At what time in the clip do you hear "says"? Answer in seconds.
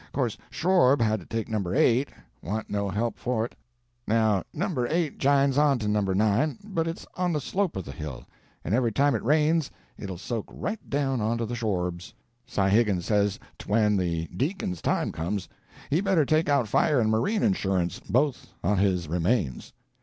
13.05-13.37